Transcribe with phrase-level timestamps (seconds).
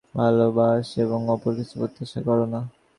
[0.15, 2.61] ভালবাস এবং অপর কিছু প্রত্যাশা কর না।